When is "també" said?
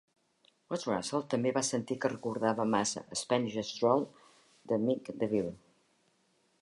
1.33-1.51